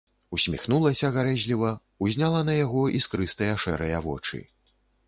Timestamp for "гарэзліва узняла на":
1.17-2.59